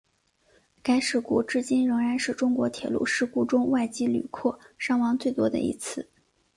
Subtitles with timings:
[0.81, 6.09] 该事故至今仍然是中国铁路事故中外籍旅客伤亡最多的一次。